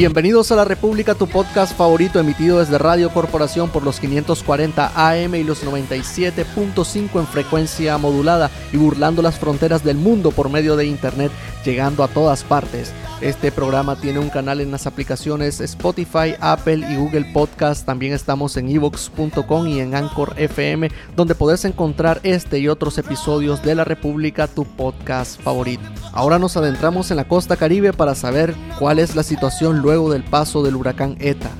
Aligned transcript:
Bienvenidos 0.00 0.50
a 0.50 0.56
La 0.56 0.64
República, 0.64 1.14
tu 1.14 1.26
podcast 1.26 1.76
favorito 1.76 2.18
emitido 2.18 2.58
desde 2.58 2.78
Radio 2.78 3.10
Corporación 3.10 3.68
por 3.68 3.82
los 3.82 4.00
540 4.00 4.92
AM 4.94 5.34
y 5.34 5.44
los 5.44 5.62
97.5 5.62 7.20
en 7.20 7.26
frecuencia 7.26 7.98
modulada 7.98 8.50
y 8.72 8.78
burlando 8.78 9.20
las 9.20 9.38
fronteras 9.38 9.84
del 9.84 9.98
mundo 9.98 10.30
por 10.30 10.48
medio 10.48 10.74
de 10.76 10.86
Internet, 10.86 11.30
llegando 11.66 12.02
a 12.02 12.08
todas 12.08 12.44
partes. 12.44 12.94
Este 13.20 13.52
programa 13.52 13.96
tiene 13.96 14.18
un 14.18 14.30
canal 14.30 14.62
en 14.62 14.70
las 14.70 14.86
aplicaciones 14.86 15.60
Spotify, 15.60 16.34
Apple 16.40 16.86
y 16.90 16.96
Google 16.96 17.26
Podcast. 17.34 17.84
También 17.84 18.14
estamos 18.14 18.56
en 18.56 18.70
evox.com 18.70 19.68
y 19.68 19.80
en 19.80 19.94
Anchor 19.94 20.32
FM, 20.38 20.90
donde 21.16 21.34
podés 21.34 21.66
encontrar 21.66 22.20
este 22.22 22.60
y 22.60 22.68
otros 22.68 22.96
episodios 22.96 23.62
de 23.62 23.74
La 23.74 23.84
República, 23.84 24.46
tu 24.46 24.64
podcast 24.64 25.38
favorito. 25.42 25.82
Ahora 26.12 26.38
nos 26.38 26.56
adentramos 26.56 27.10
en 27.10 27.18
la 27.18 27.28
costa 27.28 27.56
caribe 27.56 27.92
para 27.92 28.14
saber 28.14 28.54
cuál 28.78 28.98
es 28.98 29.14
la 29.14 29.22
situación 29.22 29.80
luego 29.80 30.10
del 30.10 30.24
paso 30.24 30.62
del 30.62 30.76
huracán 30.76 31.16
ETA. 31.20 31.50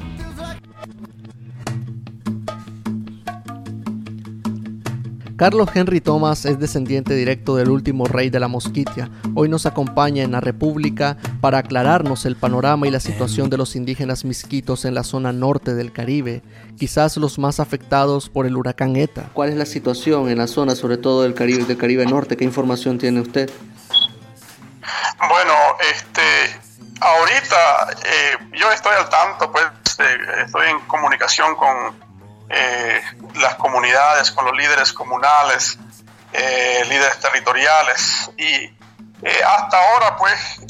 Carlos 5.40 5.70
Henry 5.72 6.02
Thomas 6.02 6.44
es 6.44 6.58
descendiente 6.58 7.14
directo 7.14 7.56
del 7.56 7.70
último 7.70 8.04
rey 8.04 8.28
de 8.28 8.38
la 8.38 8.46
Mosquitia. 8.46 9.08
Hoy 9.34 9.48
nos 9.48 9.64
acompaña 9.64 10.22
en 10.22 10.32
la 10.32 10.40
República 10.40 11.16
para 11.40 11.56
aclararnos 11.56 12.26
el 12.26 12.36
panorama 12.36 12.86
y 12.86 12.90
la 12.90 13.00
situación 13.00 13.48
de 13.48 13.56
los 13.56 13.74
indígenas 13.74 14.26
misquitos 14.26 14.84
en 14.84 14.94
la 14.94 15.02
zona 15.02 15.32
norte 15.32 15.72
del 15.72 15.94
Caribe, 15.94 16.42
quizás 16.78 17.16
los 17.16 17.38
más 17.38 17.58
afectados 17.58 18.28
por 18.28 18.44
el 18.44 18.54
huracán 18.54 18.96
ETA. 18.96 19.30
¿Cuál 19.32 19.48
es 19.48 19.56
la 19.56 19.64
situación 19.64 20.28
en 20.28 20.36
la 20.36 20.46
zona, 20.46 20.74
sobre 20.74 20.98
todo 20.98 21.22
del 21.22 21.32
Caribe, 21.32 21.64
del 21.64 21.78
Caribe 21.78 22.04
Norte? 22.04 22.36
¿Qué 22.36 22.44
información 22.44 22.98
tiene 22.98 23.22
usted? 23.22 23.50
Bueno, 25.26 25.54
este, 25.90 26.20
ahorita 27.00 27.56
eh, 28.04 28.58
yo 28.60 28.70
estoy 28.72 28.92
al 28.94 29.08
tanto, 29.08 29.50
pues 29.50 29.64
estoy 30.44 30.68
en 30.68 30.80
comunicación 30.80 31.56
con 31.56 32.09
eh, 32.52 33.00
las 33.36 33.54
comunidades, 33.54 34.32
con 34.32 34.44
los 34.44 34.56
líderes 34.56 34.92
comunales, 34.92 35.78
eh, 36.32 36.84
líderes 36.88 37.20
territoriales. 37.20 38.28
Y 38.36 38.64
eh, 39.22 39.40
hasta 39.46 39.78
ahora, 39.78 40.16
pues, 40.16 40.60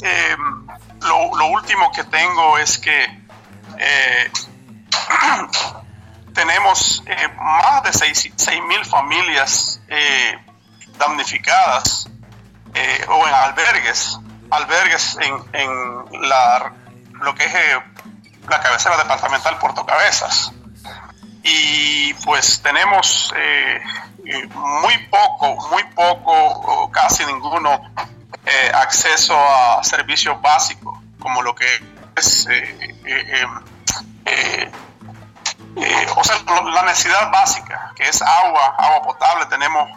lo, 1.01 1.45
último 1.47 1.91
que 1.91 2.03
tengo 2.03 2.59
es 2.59 2.77
que 2.77 3.19
tenemos 6.35 7.03
más 7.37 7.83
de 7.83 7.93
6 7.93 8.31
mil 8.67 8.85
familias 8.85 9.81
damnificadas 10.99 12.07
o 13.07 13.27
en 13.27 13.33
albergues, 13.33 14.19
albergues 14.51 15.17
en, 15.19 15.43
en 15.53 16.05
la, 16.29 16.73
lo 17.13 17.33
que 17.33 17.45
es 17.45 17.53
la 18.47 18.61
cabecera 18.61 18.97
departamental 18.97 19.57
Puerto 19.57 19.83
Cabezas 19.83 20.53
y 21.43 22.13
pues 22.25 22.61
tenemos 22.61 23.33
eh, 23.35 23.81
eh, 24.25 24.47
muy 24.53 24.97
poco, 25.07 25.55
muy 25.69 25.83
poco, 25.95 26.89
casi 26.91 27.25
ninguno 27.25 27.81
eh, 28.45 28.71
acceso 28.73 29.35
a 29.35 29.83
servicios 29.83 30.39
básicos, 30.41 30.99
como 31.19 31.41
lo 31.41 31.55
que 31.55 31.65
es, 32.15 32.47
o 36.15 36.23
sea, 36.23 36.35
la 36.45 36.83
necesidad 36.83 37.31
básica, 37.31 37.91
que 37.95 38.03
es 38.03 38.21
agua, 38.21 38.75
agua 38.77 39.01
potable, 39.03 39.45
tenemos 39.47 39.89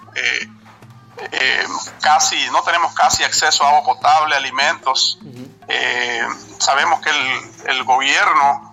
casi, 2.00 2.36
no 2.50 2.62
tenemos 2.62 2.94
casi 2.94 3.22
acceso 3.24 3.64
a 3.64 3.68
agua 3.68 3.84
potable, 3.84 4.34
alimentos. 4.34 5.18
sabemos 6.58 7.00
que 7.00 7.10
el, 7.10 7.70
el 7.76 7.84
gobierno 7.84 8.72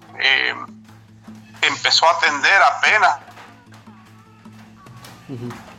empezó 1.62 2.08
a 2.08 2.14
atender 2.14 2.62
apenas. 2.62 3.20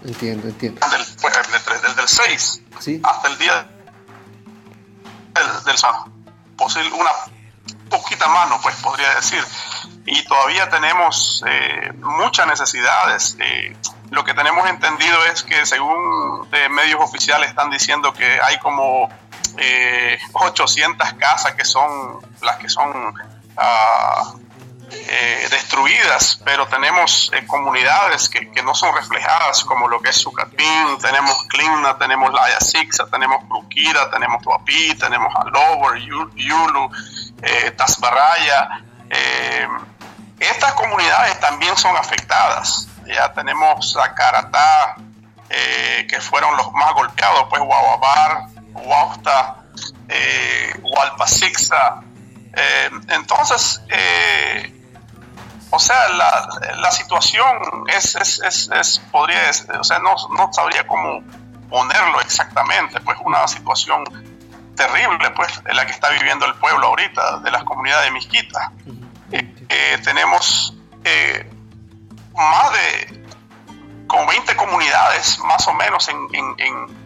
Entiendo, 0.05 0.49
entiendo. 0.49 0.81
Pues, 1.21 1.35
desde, 1.83 2.03
el 2.03 2.09
6 2.09 2.63
hasta 3.03 3.29
el 3.29 3.39
día 3.39 3.67
del, 5.35 5.65
del 5.65 5.77
posible 6.57 6.91
una 6.93 7.11
poquita 7.91 8.27
mano, 8.29 8.59
pues 8.63 8.75
podría 8.77 9.15
decir. 9.15 9.45
Y 10.07 10.25
todavía 10.25 10.69
tenemos 10.71 11.45
eh, 11.47 11.93
muchas 12.01 12.47
necesidades. 12.47 13.37
Eh, 13.39 13.77
lo 14.11 14.25
que 14.25 14.35
tenemos 14.35 14.69
entendido 14.69 15.25
es 15.27 15.43
que 15.43 15.65
según 15.67 16.49
eh, 16.53 16.69
medios 16.69 17.01
oficiales 17.01 17.51
están 17.51 17.71
diciendo 17.71 18.13
que 18.13 18.41
hay 18.43 18.59
como 18.59 19.09
800 20.33 21.13
casas 21.15 21.55
que 21.55 21.65
son 21.65 22.21
las 22.41 22.57
que 22.57 22.71
son 22.71 22.91
uh, 22.91 24.42
eh, 24.95 25.49
destruidas, 25.51 26.41
pero 26.45 26.67
tenemos 26.67 27.31
eh, 27.35 27.47
comunidades 27.47 28.29
que, 28.29 28.51
que, 28.51 28.63
no 28.63 28.75
son 28.75 28.95
reflejadas, 28.95 29.65
como 29.65 29.89
lo 29.89 30.01
que 30.01 30.11
es 30.11 30.17
Sucatín, 30.17 30.99
tenemos 31.01 31.35
Clina, 31.49 31.97
tenemos 31.97 32.33
La 32.33 32.45
Ayaxixa, 32.45 33.07
tenemos 33.07 33.47
Bruquira, 33.49 34.11
tenemos 34.11 34.43
Tuapí, 34.43 34.95
tenemos 34.95 35.35
Alover, 35.35 35.99
Yulu, 36.01 36.91
eh, 37.43 37.71
Tasbaraya. 37.73 38.83
Estas 40.39 40.73
comunidades 40.75 41.39
también 41.41 41.77
son 41.77 41.97
afectadas. 41.97 42.89
Ya 43.07 43.33
tenemos 43.33 43.93
Zacaratá, 43.93 44.97
que 45.49 46.21
fueron 46.21 46.57
los 46.57 46.73
más 46.73 46.93
golpeados, 46.95 47.47
pues 47.49 47.63
Guaguabar, 47.63 48.47
Huausta, 48.73 49.57
Hualpacixa. 50.83 52.03
entonces, 53.09 53.83
o 55.75 55.79
sea, 55.79 56.09
la, 56.11 56.49
la 56.77 56.91
situación 56.91 57.87
es, 57.89 58.15
es, 58.15 58.41
es, 58.45 58.71
es 58.71 58.99
podría, 59.11 59.51
o 59.81 59.83
sea, 59.85 59.99
no, 60.01 60.15
no, 60.37 60.53
sabría 60.53 60.87
cómo 60.87 61.23
ponerlo 61.71 62.21
exactamente, 62.21 63.01
pues 63.01 63.17
una 63.25 63.49
situación 63.49 64.05
terrible, 64.77 65.31
pues, 65.31 65.63
en 65.65 65.75
la 65.75 65.87
que 65.87 65.93
está 65.93 66.11
viviendo 66.11 66.45
el 66.45 66.55
pueblo 66.57 66.89
ahorita, 66.89 67.39
de 67.39 67.51
las 67.51 67.65
comunidades 67.65 68.05
de 68.05 68.11
Misquita. 68.11 68.73
Eh, 69.31 69.55
eh, 69.71 69.99
tenemos 70.05 70.77
eh, 71.05 71.51
más 72.35 72.73
de 72.73 73.25
como 74.07 74.27
20 74.27 74.55
comunidades, 74.57 75.39
más 75.39 75.67
o 75.69 75.73
menos, 75.73 76.07
en, 76.11 76.19
en, 76.35 76.55
en, 76.59 77.05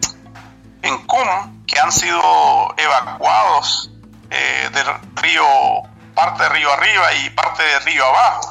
en 0.81 0.97
CUM, 1.07 1.65
que 1.65 1.79
han 1.79 1.93
sido 1.93 2.75
evacuados 2.75 3.91
del 4.29 4.87
río 5.15 5.87
parte 6.17 6.41
de 6.41 6.49
río 6.49 6.73
arriba 6.73 7.13
y 7.13 7.29
parte 7.29 7.61
de 7.61 7.79
río 7.81 8.03
abajo. 8.03 8.49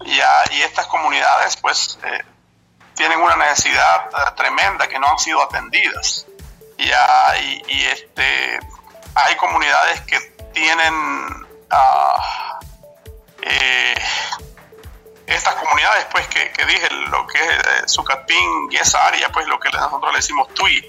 y 0.00 0.62
estas 0.62 0.86
comunidades 0.86 1.56
pues 1.56 1.98
eh, 2.04 2.24
tienen 2.94 3.18
una 3.18 3.34
necesidad 3.34 4.06
eh, 4.06 4.30
tremenda 4.36 4.86
que 4.86 5.00
no 5.00 5.08
han 5.08 5.18
sido 5.18 5.42
atendidas. 5.42 6.26
Ya, 6.78 7.36
y, 7.40 7.84
este, 7.86 8.60
hay 9.16 9.34
comunidades 9.36 10.00
que 10.02 10.20
tienen 10.52 10.94
eh, 13.42 13.94
estas 15.26 15.54
comunidades 15.56 16.06
pues 16.12 16.28
que, 16.28 16.50
dije, 16.66 16.88
lo 17.10 17.26
que 17.26 17.38
es 17.38 17.92
Zucatín 17.92 18.68
y 18.70 18.76
esa 18.76 19.04
área, 19.04 19.28
pues 19.32 19.48
lo 19.48 19.58
que 19.58 19.70
nosotros 19.70 20.12
le 20.12 20.18
decimos 20.18 20.54
Tui, 20.54 20.86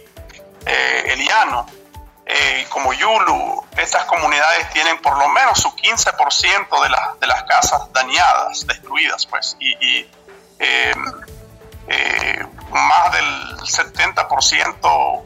Eliano, 0.66 1.66
eh, 2.26 2.66
como 2.70 2.92
Yulu, 2.94 3.64
estas 3.78 4.06
comunidades 4.06 4.70
tienen 4.72 5.00
por 5.00 5.18
lo 5.18 5.30
menos 5.30 5.60
su 5.60 5.70
15% 5.70 6.84
de, 6.84 6.96
de 7.20 7.28
las 7.28 7.44
casas 7.44 7.92
dañadas, 7.94 8.66
destruidas, 8.66 9.28
pues, 9.28 9.56
y, 9.60 10.08
em, 10.58 11.06
eh, 11.88 12.46
más 12.72 13.12
del 13.12 13.58
70% 13.60 15.24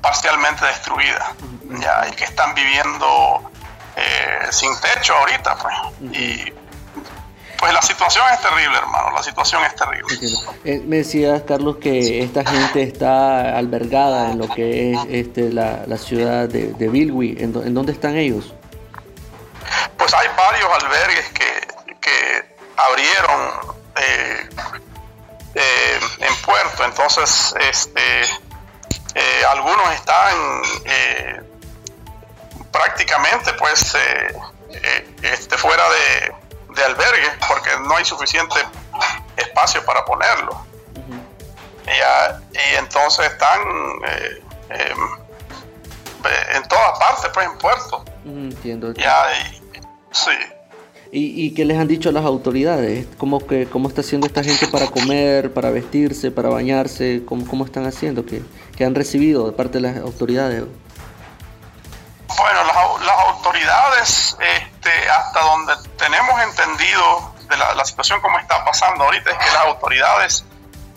parcialmente 0.00 0.64
destruidas, 0.66 1.30
ya, 1.80 2.06
y 2.08 2.12
que 2.12 2.24
están 2.24 2.54
viviendo 2.54 3.50
eh, 3.96 4.46
sin 4.50 4.78
techo 4.80 5.16
ahorita, 5.16 5.56
pues, 5.56 5.74
y 6.12 6.52
pues 7.58 7.72
la 7.72 7.82
situación 7.82 8.24
es 8.32 8.40
terrible, 8.40 8.76
hermano, 8.78 9.10
la 9.12 9.22
situación 9.22 9.62
es 9.64 9.74
terrible. 9.74 10.16
Eh, 10.64 10.82
me 10.84 10.98
decías, 10.98 11.42
Carlos, 11.42 11.76
que 11.76 12.22
esta 12.22 12.44
gente 12.44 12.82
está 12.82 13.56
albergada 13.56 14.30
en 14.30 14.38
lo 14.38 14.48
que 14.48 14.92
es 14.92 14.98
este, 15.08 15.52
la, 15.52 15.98
ciudad 15.98 16.48
de, 16.48 16.72
de 16.72 16.88
Bilwi. 16.88 17.36
¿En, 17.38 17.52
dónde 17.74 17.92
están 17.92 18.16
ellos? 18.16 18.54
Pues 19.96 20.12
hay 20.14 20.28
varios 20.36 20.68
albergues 20.82 21.28
que, 21.30 21.96
que 22.00 22.56
abrieron 22.76 23.76
eh, 23.96 24.48
eh, 25.54 26.00
en 26.18 26.36
Puerto, 26.42 26.84
entonces 26.84 27.54
este, 27.60 28.00
algunos 29.48 29.92
están 29.94 30.62
prácticamente 32.72 33.52
pues 33.54 33.96
este, 35.22 35.56
fuera 35.56 35.84
de 35.88 36.43
de 36.74 36.84
albergue 36.84 37.30
porque 37.48 37.70
no 37.86 37.96
hay 37.96 38.04
suficiente 38.04 38.56
espacio 39.36 39.84
para 39.84 40.04
ponerlo. 40.04 40.64
y, 41.86 42.76
entonces 42.78 43.26
están 43.26 43.60
eh, 44.06 44.42
em, 44.70 44.98
en 46.54 46.68
todas 46.68 46.98
partes, 46.98 47.30
pues 47.32 47.46
en 47.46 47.58
Puerto. 47.58 48.04
Mm, 48.24 48.44
entiendo. 48.50 48.92
Ya, 48.94 49.26
sí. 50.10 50.30
¿Y, 51.12 51.46
¿Y, 51.46 51.54
qué 51.54 51.64
les 51.64 51.78
han 51.78 51.86
dicho 51.86 52.10
las 52.10 52.24
autoridades? 52.24 53.06
¿Cómo, 53.18 53.46
que, 53.46 53.66
¿Cómo 53.66 53.88
está 53.88 54.00
haciendo 54.00 54.26
esta 54.26 54.42
gente 54.42 54.66
para 54.66 54.88
comer, 54.88 55.52
para 55.54 55.70
vestirse, 55.70 56.32
para 56.32 56.48
bañarse? 56.48 57.22
¿Cómo, 57.24 57.46
cómo 57.46 57.64
están 57.64 57.86
haciendo? 57.86 58.26
¿Qué, 58.26 58.42
¿Qué, 58.76 58.84
han 58.84 58.96
recibido 58.96 59.46
de 59.46 59.52
parte 59.52 59.74
de 59.74 59.82
las 59.82 59.96
autoridades? 59.98 60.64
Bueno, 62.36 62.64
las, 62.64 63.06
las 63.06 63.18
autoridades, 63.28 64.36
hasta 64.90 65.40
donde 65.40 65.74
tenemos 65.96 66.40
entendido 66.42 67.34
de 67.48 67.56
la, 67.56 67.84
situación 67.84 68.20
como 68.20 68.38
está 68.38 68.64
pasando 68.64 69.04
ahorita, 69.04 69.30
es 69.30 69.38
que 69.38 69.52
las 69.52 69.64
autoridades 69.64 70.44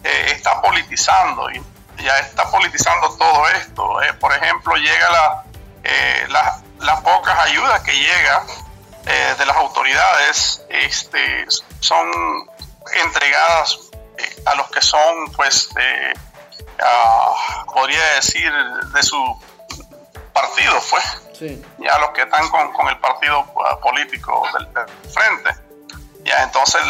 eh, 0.04 0.32
están 0.36 0.62
politizando 0.62 1.50
y 1.52 1.62
ya 1.98 2.18
está 2.20 2.50
politizando 2.50 3.10
todo 3.18 3.48
esto. 3.50 4.02
Eh, 4.02 4.14
por 4.14 4.34
ejemplo, 4.34 4.76
llega 4.76 5.10
la, 5.10 5.44
eh, 5.90 6.28
las 6.80 7.02
pocas 7.02 7.40
ayudas 7.40 7.82
que 7.82 7.94
llega 7.94 8.44
eh, 9.06 9.36
de 9.38 9.46
las 9.46 9.56
autoridades 9.56 10.62
este, 10.70 11.46
son 11.80 12.10
entregadas 13.02 13.80
eh, 14.18 14.44
a 14.46 14.56
los 14.56 14.70
que 14.70 14.82
son, 14.82 15.32
pues, 15.32 15.70
podría 17.74 18.04
decir, 18.16 18.52
de 18.94 19.04
su 19.04 19.42
partido, 20.34 20.78
pues, 20.90 21.22
sí. 21.38 21.64
y 21.80 21.88
a 21.88 21.98
los 22.00 22.10
que 22.12 22.22
están 22.24 22.48
con, 22.50 22.72
con 22.74 22.88
el 22.88 22.98
partido 22.98 23.42
uh, 23.42 23.80
político 23.82 24.44
del, 24.54 24.68
frente. 25.12 25.56
Ya, 26.24 26.44
entonces, 26.44 26.82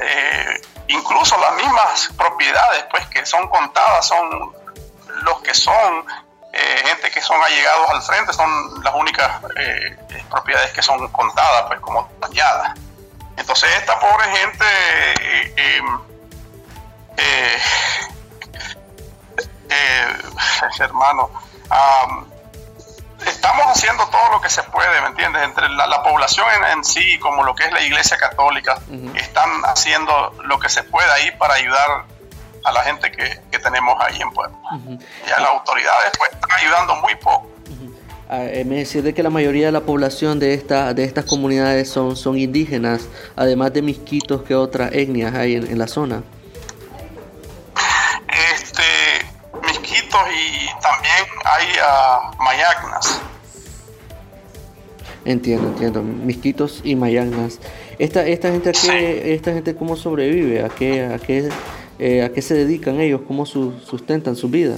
eh, 0.00 0.60
incluso 0.88 1.36
las 1.38 1.54
mismas 1.56 2.10
propiedades, 2.16 2.84
pues, 2.90 3.06
que 3.08 3.26
son 3.26 3.46
contadas, 3.48 4.06
son 4.06 4.52
los 5.24 5.42
que 5.42 5.52
son 5.52 6.06
eh, 6.52 6.82
gente 6.82 7.10
que 7.10 7.20
son 7.20 7.40
allegados 7.42 7.90
al 7.90 8.02
frente 8.02 8.32
son 8.32 8.82
las 8.82 8.94
únicas 8.94 9.42
eh, 9.56 9.96
propiedades 10.30 10.72
que 10.72 10.82
son 10.82 11.06
contadas, 11.08 11.64
pues 11.68 11.80
como 11.80 12.10
dañadas. 12.20 12.72
Entonces 13.36 13.70
esta 13.76 14.00
pobre 14.00 14.24
gente, 14.36 14.64
eh, 15.56 15.82
hermano, 20.80 21.30
estamos 23.38 23.66
haciendo 23.68 24.04
todo 24.08 24.32
lo 24.32 24.40
que 24.40 24.50
se 24.50 24.64
puede, 24.64 25.00
¿me 25.00 25.08
entiendes? 25.08 25.42
Entre 25.44 25.68
la, 25.68 26.02
población 26.02 26.46
en, 26.72 26.84
sí, 26.84 27.18
como 27.20 27.44
lo 27.44 27.54
que 27.54 27.66
es 27.66 27.72
la 27.72 27.80
Iglesia 27.80 28.16
Católica, 28.16 28.80
están 29.14 29.48
haciendo 29.64 30.34
lo 30.44 30.58
que 30.58 30.68
se 30.68 30.82
puede 30.82 31.10
ahí 31.12 31.30
para 31.38 31.54
ayudar 31.54 32.04
a 32.64 32.72
la 32.72 32.82
gente 32.82 33.12
que, 33.12 33.40
que 33.50 33.58
tenemos 33.60 33.96
ahí 34.00 34.20
en 34.20 34.30
Puebla. 34.32 34.58
Y 35.26 35.30
a 35.30 35.40
las 35.40 35.50
autoridades 35.50 36.12
pues 36.18 36.32
están 36.32 36.50
ayudando 36.50 36.96
muy 36.96 37.14
poco. 37.16 37.48
Uh 37.68 37.98
me 38.66 38.76
decía 38.76 39.00
de 39.00 39.14
que 39.14 39.22
la 39.22 39.30
mayoría 39.30 39.66
de 39.66 39.72
la 39.72 39.80
población 39.80 40.38
de, 40.38 40.52
esta, 40.52 40.92
de 40.92 41.04
estas 41.04 41.24
comunidades 41.24 41.88
son, 41.90 42.14
son 42.14 42.36
indígenas, 42.36 43.08
además 43.36 43.72
de 43.72 43.80
misquitos 43.80 44.42
que 44.42 44.54
otras 44.54 44.92
etnias 44.92 45.34
hay 45.34 45.54
en, 45.54 45.66
en 45.66 45.78
la 45.78 45.86
zona. 45.86 46.22
Este, 48.52 48.82
misquitos 49.64 50.20
y 50.30 50.68
también 50.82 51.24
hay 51.44 51.66
uh, 51.78 52.42
mayagnas. 52.42 53.22
Entiendo, 55.28 55.68
entiendo. 55.68 56.02
Misquitos 56.02 56.80
y 56.84 56.96
mayagnas. 56.96 57.58
Esta, 57.98 58.24
esta 58.24 58.48
gente, 58.48 58.70
¿a 58.70 58.72
qué, 58.72 58.78
sí. 58.78 59.30
esta 59.30 59.52
gente 59.52 59.76
cómo 59.76 59.94
sobrevive? 59.94 60.64
¿A 60.64 60.70
qué, 60.70 61.04
a 61.04 61.18
qué 61.18 61.50
eh, 61.98 62.24
¿A 62.24 62.32
qué 62.32 62.40
se 62.40 62.54
dedican 62.54 62.98
ellos? 62.98 63.20
¿Cómo 63.28 63.44
su, 63.44 63.78
sustentan 63.80 64.36
su 64.36 64.48
vida? 64.48 64.76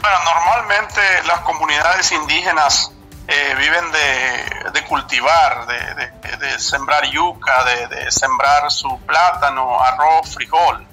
Bueno, 0.00 0.18
normalmente 0.24 1.00
las 1.28 1.38
comunidades 1.42 2.10
indígenas 2.10 2.90
eh, 3.28 3.54
viven 3.58 3.84
de, 3.92 4.70
de 4.72 4.86
cultivar, 4.86 5.68
de, 5.68 5.94
de, 5.94 6.36
de, 6.38 6.58
sembrar 6.58 7.04
yuca, 7.04 7.64
de, 7.88 8.10
sembrar 8.10 8.72
su 8.72 8.98
plátano, 9.06 9.80
arroz, 9.80 10.34
frijol. 10.34 10.84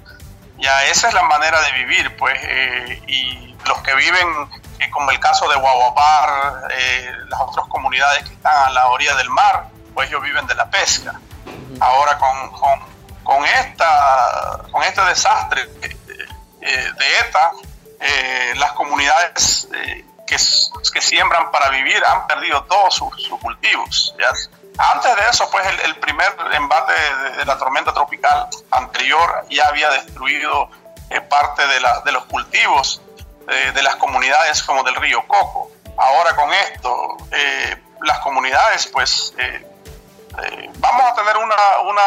Ya 0.58 0.84
esa 0.84 1.08
es 1.08 1.14
la 1.14 1.24
manera 1.24 1.60
de 1.60 1.72
vivir, 1.84 2.16
pues, 2.16 2.38
eh, 2.44 3.02
y 3.08 3.51
los 3.66 3.78
que 3.82 3.94
viven, 3.94 4.28
eh, 4.78 4.90
como 4.90 5.10
el 5.10 5.20
caso 5.20 5.48
de 5.48 5.56
Guaguapar, 5.56 6.68
eh, 6.70 7.12
las 7.28 7.40
otras 7.40 7.66
comunidades 7.68 8.24
que 8.28 8.34
están 8.34 8.68
a 8.68 8.70
la 8.70 8.88
orilla 8.88 9.14
del 9.16 9.30
mar, 9.30 9.68
pues 9.94 10.08
ellos 10.08 10.22
viven 10.22 10.46
de 10.46 10.54
la 10.54 10.68
pesca. 10.70 11.20
Ahora 11.80 12.18
con, 12.18 12.50
con 12.50 12.92
con, 13.22 13.44
esta, 13.44 14.60
con 14.70 14.82
este 14.82 15.00
desastre 15.02 15.68
eh, 16.60 16.92
de 16.98 17.18
ETA, 17.20 17.52
eh, 18.00 18.52
las 18.56 18.72
comunidades 18.72 19.68
eh, 19.74 20.04
que, 20.26 20.36
que, 20.92 21.00
siembran 21.00 21.50
para 21.50 21.68
vivir 21.70 22.02
han 22.04 22.26
perdido 22.26 22.64
todos 22.64 22.94
sus, 22.94 23.22
sus 23.22 23.38
cultivos. 23.40 24.14
¿ya? 24.18 24.32
Antes 24.92 25.16
de 25.16 25.22
eso, 25.30 25.48
pues 25.50 25.66
el, 25.66 25.80
el 25.80 25.96
primer 25.96 26.34
embate 26.52 26.92
de, 26.92 27.30
de, 27.38 27.44
la 27.44 27.58
tormenta 27.58 27.92
tropical 27.92 28.48
anterior 28.70 29.44
ya 29.50 29.68
había 29.68 29.90
destruido 29.90 30.70
eh, 31.10 31.20
parte 31.20 31.66
de, 31.66 31.80
la, 31.80 32.00
de, 32.00 32.12
los 32.12 32.24
cultivos 32.24 33.02
eh, 33.48 33.72
de 33.72 33.82
las 33.82 33.96
comunidades 33.96 34.62
como 34.62 34.82
del 34.82 34.94
río 34.96 35.24
Coco. 35.26 35.70
Ahora 35.96 36.34
con 36.34 36.52
esto, 36.52 37.16
las 38.00 38.18
comunidades 38.20 38.86
pues 38.86 39.34
eh, 39.38 40.70
vamos 40.78 41.02
a 41.10 41.14
tener 41.14 41.36
una, 41.36 41.54
una 41.84 42.02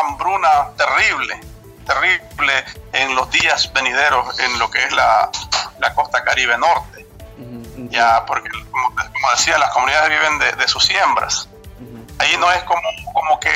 hambruna 0.00 0.70
terrible, 0.76 1.40
terrible 1.86 2.64
en 2.92 3.14
los 3.14 3.30
días 3.30 3.72
venideros 3.72 4.38
en 4.38 4.58
lo 4.58 4.70
que 4.70 4.82
es 4.84 4.92
la, 4.92 5.30
la 5.78 5.94
costa 5.94 6.24
caribe 6.24 6.56
norte. 6.56 7.06
Uh 7.36 7.42
-huh. 7.42 7.90
Ya, 7.90 8.24
porque 8.26 8.48
como, 8.70 8.88
como, 8.90 9.30
decía, 9.32 9.58
las 9.58 9.70
comunidades 9.70 10.08
viven 10.08 10.38
de, 10.38 10.52
de 10.52 10.68
sus 10.68 10.84
siembras. 10.84 11.48
Uh 11.80 11.82
-huh. 11.82 12.22
Ahí 12.22 12.36
no 12.38 12.50
es 12.50 12.62
como, 12.64 12.88
como 13.12 13.38
que 13.40 13.50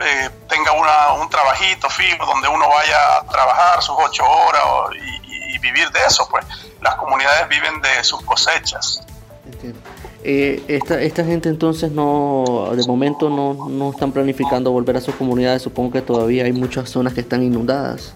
eh, 0.00 0.30
tenga 0.48 0.72
una, 0.72 1.12
un 1.14 1.28
trabajito 1.28 1.90
fijo 1.90 2.24
donde 2.24 2.48
uno 2.48 2.68
vaya 2.68 3.16
a 3.16 3.26
trabajar 3.26 3.82
sus 3.82 3.96
ocho 3.98 4.24
horas 4.24 4.62
y, 4.94 5.17
y, 5.58 5.60
vivir 5.60 5.90
de 5.90 6.00
eso, 6.06 6.26
pues 6.30 6.44
las 6.80 6.94
comunidades 6.96 7.48
viven 7.48 7.80
de 7.80 8.04
sus 8.04 8.20
cosechas. 8.22 9.02
Entiendo. 9.46 9.80
Eh, 10.24 10.62
esta, 10.68 11.00
esta 11.00 11.24
gente 11.24 11.48
entonces 11.48 11.92
no, 11.92 12.70
de 12.72 12.86
momento 12.86 13.30
no, 13.30 13.68
no 13.68 13.90
están 13.90 14.12
planificando 14.12 14.70
volver 14.70 14.96
a 14.96 15.00
sus 15.00 15.14
comunidades, 15.14 15.62
supongo 15.62 15.92
que 15.92 16.02
todavía 16.02 16.44
hay 16.44 16.52
muchas 16.52 16.90
zonas 16.90 17.14
que 17.14 17.20
están 17.20 17.42
inundadas. 17.42 18.14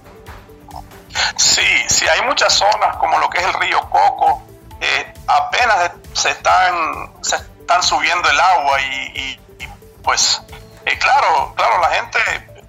Sí, 1.36 1.62
sí, 1.88 2.06
hay 2.08 2.22
muchas 2.22 2.52
zonas 2.52 2.96
como 2.96 3.18
lo 3.18 3.28
que 3.30 3.38
es 3.38 3.46
el 3.46 3.54
río 3.54 3.80
Coco, 3.88 4.42
eh, 4.80 5.14
apenas 5.26 5.92
se 6.12 6.30
están, 6.30 6.74
se 7.22 7.36
están 7.36 7.82
subiendo 7.82 8.28
el 8.28 8.40
agua 8.40 8.80
y, 8.80 9.20
y, 9.20 9.40
y 9.64 9.68
pues 10.02 10.42
eh, 10.86 10.98
claro, 10.98 11.54
claro, 11.54 11.80
la 11.80 11.90
gente 11.90 12.18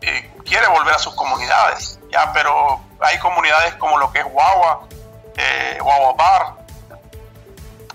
eh, 0.01 0.31
quiere 0.45 0.67
volver 0.67 0.93
a 0.93 0.99
sus 0.99 1.15
comunidades, 1.15 1.99
ya, 2.11 2.31
pero 2.33 2.79
hay 3.03 3.19
comunidades 3.19 3.75
como 3.75 3.97
lo 3.97 4.11
que 4.11 4.19
es 4.19 4.25
Guagua, 4.25 4.87
eh, 5.37 5.77
Guaguapar, 5.81 6.55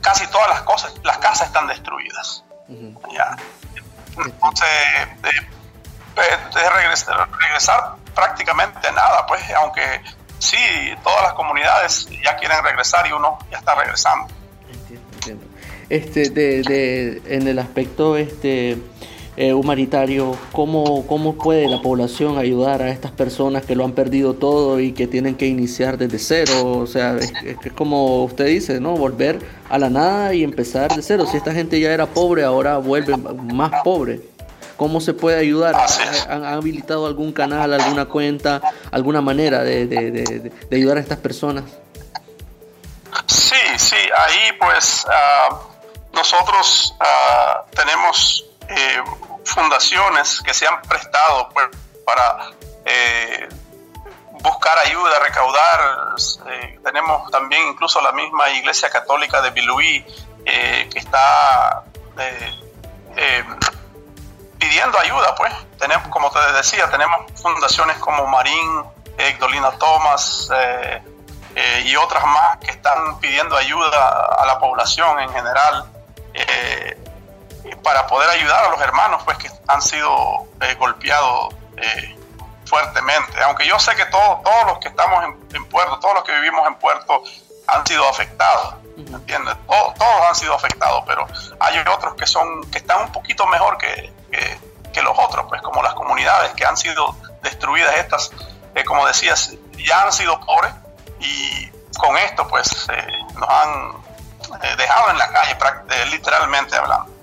casi 0.01 0.27
todas 0.29 0.49
las 0.49 0.63
cosas, 0.63 0.95
las 1.03 1.19
casas 1.19 1.49
están 1.49 1.67
destruidas. 1.67 2.45
Uh 2.69 2.75
-huh. 2.75 3.13
¿ya? 3.13 3.37
Entonces, 4.17 4.69
de, 5.23 5.31
de, 5.31 6.61
de 6.61 6.71
regresar, 6.71 7.29
regresar, 7.39 7.95
prácticamente 8.15 8.91
nada, 8.93 9.27
pues, 9.27 9.43
aunque 9.53 10.03
sí, 10.39 10.57
todas 11.05 11.23
las 11.23 11.33
comunidades 11.35 12.09
ya 12.25 12.37
quieren 12.37 12.63
regresar 12.63 13.07
y 13.07 13.13
uno 13.13 13.39
ya 13.51 13.59
está 13.59 13.75
regresando. 13.75 14.27
Entiendo, 14.73 15.09
entiendo. 15.15 15.47
Este, 15.89 16.31
de, 16.31 16.63
de, 16.63 17.23
en 17.37 17.49
el 17.49 17.59
aspecto 17.59 18.17
este, 18.17 18.77
eh, 19.41 19.55
humanitario, 19.55 20.37
¿cómo, 20.51 21.07
¿cómo 21.07 21.37
puede 21.37 21.69
la 21.69 21.81
población 21.81 22.39
ayudar 22.39 22.83
a 22.83 22.89
estas 22.89 23.13
personas 23.13 23.65
que 23.65 23.77
lo 23.77 23.85
han 23.85 23.93
perdido 23.93 24.35
todo 24.35 24.81
y 24.81 24.91
que 24.91 25.07
tienen 25.07 25.37
que 25.37 25.47
iniciar 25.47 25.97
desde 25.97 26.19
cero? 26.19 26.79
O 26.79 26.89
sea, 26.89 27.17
es, 27.17 27.33
es 27.45 27.73
como 27.73 28.25
usted 28.25 28.47
dice, 28.47 28.81
¿no? 28.81 28.97
Volver 28.97 29.39
a 29.71 29.79
la 29.79 29.91
nada 29.91 30.35
y 30.35 30.43
empezar 30.43 30.93
de 30.93 31.03
cero. 31.03 31.25
Si 31.31 31.37
esta 31.37 31.53
gente 31.53 31.79
ya 31.79 31.93
era 31.93 32.07
pobre, 32.07 32.43
ahora 32.43 32.79
vuelve 32.79 33.17
más 33.17 33.71
pobre. 33.85 34.21
¿Cómo 34.77 35.01
se 35.01 35.15
puede 35.15 35.39
ayudar? 35.39 35.77
¿Han, 36.29 36.45
¿Han, 36.45 36.55
habilitado 36.55 37.07
algún 37.07 37.31
canal, 37.31 37.73
alguna 37.73 38.07
cuenta, 38.07 38.61
alguna 38.91 39.21
manera 39.21 39.63
de, 39.63 39.87
de, 39.87 40.11
de, 40.11 40.53
de 40.69 40.77
ayudar 40.77 40.97
a 40.97 41.01
estas 41.01 41.19
personas? 41.19 41.63
Sí, 43.27 43.55
sí, 43.77 43.95
ahí 43.95 44.53
pues 44.59 45.07
uh, 45.07 45.55
nosotros 46.13 46.97
uh, 47.01 47.77
tenemos 47.77 48.48
eh, 48.69 49.03
fundaciones 49.45 50.43
que 50.45 50.53
se 50.53 50.67
han 50.67 50.83
prestado 50.83 51.49
pues, 51.51 51.69
para 52.05 52.51
eh, 52.85 53.49
buscar 54.43 54.79
ayuda, 54.79 55.19
recaudar. 55.21 56.17
Eh, 56.51 56.79
tenemos 56.85 57.31
también 57.31 57.69
incluso 57.69 58.01
la 58.03 58.13
misma 58.13 58.51
Iglesia 58.51 58.91
Católica 58.91 59.41
de 59.41 59.51
Biluí 59.51 60.05
que 60.45 60.99
está 60.99 61.85
pidiendo 64.59 64.99
ayuda, 64.99 65.35
pues. 65.35 65.53
Tenemos, 65.79 66.09
como 66.09 66.31
te 66.31 66.41
decía, 66.53 66.89
tenemos 66.91 67.31
fundaciones 67.41 67.99
como 67.99 68.27
Marín, 68.27 68.85
Dolina 69.39 69.73
Thomas, 69.73 70.49
y 71.85 71.97
otras 71.97 72.25
más 72.25 72.57
que 72.59 72.71
están 72.71 73.21
pidiendo 73.21 73.59
ayuda 73.59 74.37
a 74.39 74.47
la 74.47 74.59
población 74.59 75.21
en 75.21 75.31
general 75.35 75.85
para 77.83 78.07
poder 78.07 78.31
ayudar 78.31 78.65
a 78.65 78.71
los 78.71 78.81
hermanos 78.81 79.23
pues 79.25 79.39
que 79.39 79.51
han 79.67 79.83
sido 79.83 80.47
golpeados 80.79 81.55
fuertemente. 82.69 83.43
Aunque 83.43 83.67
yo 83.67 83.79
sé 83.79 83.97
que 83.97 84.05
todos, 84.07 84.43
todos 84.43 84.67
los 84.67 84.79
que 84.79 84.89
estamos 84.89 85.25
en, 85.55 85.65
Puerto, 85.67 85.99
todos 85.99 86.15
los 86.15 86.25
que 86.25 86.33
vivimos 86.33 86.67
en 86.67 86.75
Puerto 86.77 87.23
han 87.67 87.87
sido 87.87 88.09
afectados, 88.09 88.77
¿entiendes? 88.97 89.57
Todos, 89.67 89.95
todos, 89.95 90.23
han 90.29 90.35
sido 90.35 90.55
afectados, 90.55 91.03
pero 91.07 91.27
hay 91.61 91.79
otros 91.81 92.15
que 92.15 92.27
son 92.27 92.71
que 92.71 92.79
están 92.79 93.03
un 93.03 93.13
poquito 93.13 93.47
mejor 93.47 93.77
que, 93.79 94.13
que, 94.31 94.59
los 95.03 95.17
otros, 95.17 95.47
pues 95.49 95.63
como 95.63 95.81
las 95.81 95.95
comunidades 95.95 96.55
que 96.55 96.65
han 96.65 96.77
sido 96.77 97.15
destruidas 97.41 97.95
estas, 97.99 98.33
eh, 98.75 98.83
como 98.83 99.07
decías, 99.07 99.53
ya 99.77 100.03
han 100.03 100.13
sido 100.13 100.41
pobres 100.41 100.73
y 101.21 101.71
con 101.97 102.17
esto 102.17 102.49
pues 102.49 102.89
eh, 102.93 103.07
nos 103.35 103.49
han 103.49 103.93
eh, 104.61 104.75
dejado 104.77 105.11
en 105.11 105.19
la 105.19 105.29
calle 105.31 105.57
literalmente 106.11 106.77
hablando. 106.77 107.18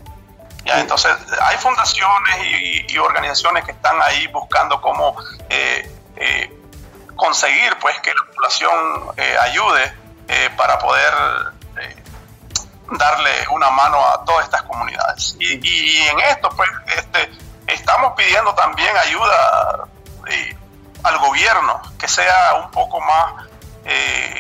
¿Ya? 0.66 0.80
Entonces, 0.80 1.16
hay 1.42 1.58
fundaciones 1.58 2.38
y, 2.90 2.98
organizaciones 2.98 3.64
que 3.66 3.72
están 3.72 4.02
ahí 4.02 4.28
buscando 4.28 4.82
cómo 4.82 5.16
eh, 5.50 5.92
eh, 6.16 6.60
conseguir 7.16 7.78
pues 7.80 8.00
que 8.00 8.14
la 8.14 8.24
población 8.34 8.74
eh, 9.18 9.38
ayude 9.42 9.94
para 10.58 10.80
poder 10.80 11.14
darle 12.92 13.48
una 13.52 13.70
mano 13.70 14.04
a 14.08 14.26
todas 14.26 14.46
estas 14.46 14.64
comunidades. 14.64 15.36
Y, 15.40 16.02
en 16.08 16.20
esto, 16.22 16.50
pues, 16.50 16.70
este, 16.98 17.32
estamos 17.68 18.14
pidiendo 18.18 18.56
también 18.56 18.96
ayuda 18.98 19.88
al 21.04 21.18
gobierno, 21.20 21.80
que 22.00 22.08
sea 22.08 22.56
un 22.56 22.72
poco 22.72 23.00
más 23.02 23.46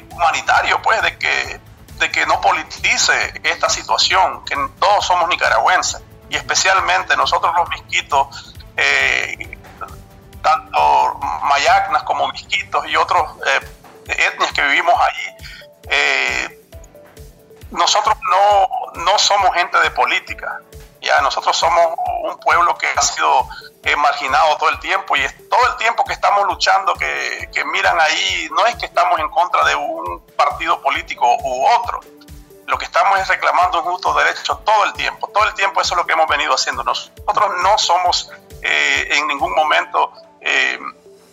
humanitario, 0.10 0.82
pues, 0.82 1.02
de 1.04 1.18
que 1.20 1.62
de 2.00 2.12
que 2.12 2.26
no 2.26 2.42
politice 2.42 3.40
esta 3.44 3.70
situación, 3.70 4.44
que 4.44 4.56
todos 4.80 5.06
somos 5.06 5.30
nicaragüenses 5.30 6.02
y 6.30 6.36
especialmente 6.36 7.16
nosotros 7.16 7.54
los 7.56 7.70
misquitos, 7.70 8.54
eh, 8.78 9.58
tanto 10.42 11.20
mayacnas 11.44 12.04
como 12.04 12.28
misquitos 12.30 12.86
y 12.88 12.96
otros 12.96 13.32
eh, 13.48 13.68
etnias 14.08 14.52
que 14.52 14.62
vivimos 14.64 14.96
allí, 15.00 15.46
eh, 15.90 16.70
nosotros 17.72 18.16
no, 18.30 19.04
no 19.04 19.18
somos 19.18 19.54
gente 19.54 19.80
de 19.80 19.92
política, 19.92 20.62
ya 21.02 21.22
nosotros 21.22 21.56
somos 21.56 21.96
un 22.24 22.40
pueblo 22.40 22.76
que 22.78 22.88
ha 22.96 23.02
sido 23.02 23.48
marginado 23.98 24.58
todo 24.58 24.70
el 24.70 24.80
tiempo 24.80 25.16
y 25.16 25.22
es 25.22 25.36
todo 25.48 25.68
el 25.68 25.78
tiempo 25.78 26.04
que 26.06 26.14
estamos 26.14 26.48
luchando, 26.48 26.96
que, 26.96 27.48
que, 27.54 27.64
miran 27.66 28.00
ahí, 28.02 28.50
no 28.52 28.66
es 28.66 28.76
que 28.78 28.88
estamos 28.88 29.20
en 29.20 29.30
contra 29.30 29.64
de 29.66 29.76
un 29.76 30.26
partido 30.36 30.82
político 30.82 31.24
u 31.44 31.68
otro, 31.68 32.00
lo 32.68 32.78
que 32.78 32.86
estamos 32.86 33.20
es 33.20 33.28
reclamando 33.28 33.80
un 33.80 33.86
justo 33.86 34.14
derecho 34.14 34.58
todo 34.58 34.86
el 34.86 34.94
tiempo, 34.94 35.25
todo 35.36 35.44
el 35.44 35.54
tiempo 35.54 35.82
eso 35.82 35.96
es 35.96 35.98
lo 35.98 36.06
que 36.06 36.14
hemos 36.14 36.30
venido 36.30 36.54
haciendo. 36.54 36.82
Nosotros 36.82 37.52
no 37.62 37.78
somos 37.78 38.32
eh, 38.62 39.10
en 39.12 39.28
ningún 39.28 39.54
momento 39.54 40.14
eh, 40.40 40.80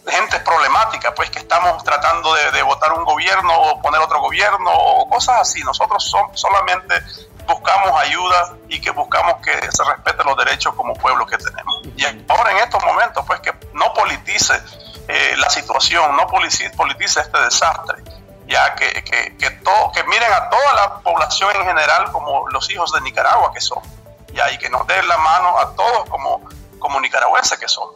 gente 0.08 0.40
problemática, 0.40 1.14
pues 1.14 1.30
que 1.30 1.38
estamos 1.38 1.84
tratando 1.84 2.34
de, 2.34 2.62
votar 2.62 2.92
un 2.94 3.04
gobierno 3.04 3.56
o 3.56 3.80
poner 3.80 4.00
otro 4.00 4.20
gobierno 4.20 4.72
o 4.72 5.08
cosas 5.08 5.42
así. 5.42 5.62
Nosotros 5.62 6.12
solamente 6.34 7.00
buscamos 7.46 7.92
ayuda 8.00 8.56
y 8.66 8.80
que 8.80 8.90
buscamos 8.90 9.36
que 9.36 9.52
se 9.70 9.84
respeten 9.84 10.26
los 10.26 10.36
derechos 10.36 10.74
como 10.74 10.94
pueblo 10.94 11.24
que 11.24 11.38
tenemos. 11.38 11.82
Y 11.96 12.04
ahora 12.28 12.50
en 12.50 12.58
estos 12.58 12.84
momentos, 12.84 13.24
pues 13.24 13.38
que 13.38 13.54
no 13.72 13.94
politice 13.94 14.54
eh, 15.06 15.36
la 15.36 15.48
situación, 15.48 16.16
no 16.16 16.26
politice 16.26 17.20
este 17.20 17.38
desastre 17.38 18.02
ya 18.46 18.74
que, 18.74 19.04
que, 19.04 19.36
que, 19.36 19.50
todo, 19.50 19.92
que 19.92 20.04
miren 20.04 20.32
a 20.32 20.48
toda 20.48 20.72
la 20.74 20.94
población 21.00 21.50
en 21.56 21.64
general 21.64 22.10
como 22.12 22.48
los 22.50 22.70
hijos 22.70 22.92
de 22.92 23.00
Nicaragua 23.00 23.52
que 23.52 23.60
son, 23.60 23.82
ya, 24.32 24.50
y 24.50 24.58
que 24.58 24.70
nos 24.70 24.86
den 24.86 25.06
la 25.08 25.18
mano 25.18 25.58
a 25.58 25.74
todos 25.74 26.08
como, 26.08 26.40
como 26.78 27.00
nicaragüenses 27.00 27.58
que 27.58 27.68
son. 27.68 27.88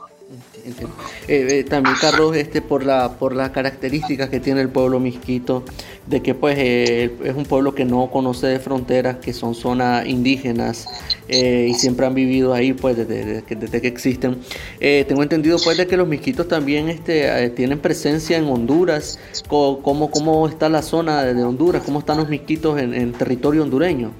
Eh, 1.28 1.48
eh, 1.50 1.64
también 1.64 1.96
Carlos, 2.00 2.36
este 2.36 2.62
por 2.62 2.84
la 2.84 3.14
por 3.18 3.34
las 3.34 3.50
características 3.50 4.28
que 4.28 4.38
tiene 4.38 4.60
el 4.60 4.68
pueblo 4.68 5.00
misquito, 5.00 5.64
de 6.06 6.22
que 6.22 6.34
pues 6.34 6.56
eh, 6.58 7.16
es 7.24 7.34
un 7.34 7.44
pueblo 7.44 7.74
que 7.74 7.84
no 7.84 8.10
conoce 8.12 8.46
de 8.46 8.60
fronteras, 8.60 9.16
que 9.16 9.32
son 9.32 9.54
zonas 9.54 10.06
indígenas 10.06 10.86
y 11.28 11.74
siempre 11.74 12.06
han 12.06 12.14
vivido 12.14 12.54
ahí 12.54 12.72
pues 12.72 12.96
desde, 12.96 13.42
desde, 13.42 13.80
que 13.80 13.88
existen. 13.88 14.38
tengo 14.78 15.22
entendido 15.24 15.58
pues 15.62 15.76
de 15.76 15.88
que 15.88 15.96
los 15.96 16.06
misquitos 16.06 16.46
también 16.46 16.88
este 16.88 17.50
tienen 17.50 17.80
presencia 17.80 18.36
en 18.36 18.44
Honduras. 18.44 19.18
¿Cómo, 19.48 20.10
cómo 20.10 20.46
está 20.48 20.68
la 20.68 20.82
zona 20.82 21.24
de 21.24 21.42
Honduras? 21.42 21.82
¿Cómo 21.84 21.98
están 21.98 22.18
los 22.18 22.28
misquitos 22.28 22.78
en 22.78 23.12
territorio 23.12 23.64
hondureño? 23.64 24.12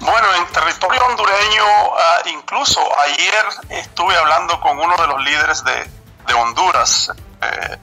Bueno, 0.00 0.26
en 0.38 0.52
hondureño, 0.84 1.64
ah, 1.64 2.22
incluso 2.26 2.80
ayer 3.00 3.44
estuve 3.70 4.16
hablando 4.16 4.60
con 4.60 4.78
uno 4.78 4.96
de 4.96 5.06
los 5.06 5.22
líderes 5.24 5.64
de, 5.64 5.86
Honduras, 6.34 7.12
eh, 7.40 7.78